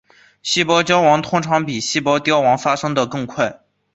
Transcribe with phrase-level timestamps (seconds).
[0.41, 3.59] 细胞焦亡通常比细胞凋亡发生的更快。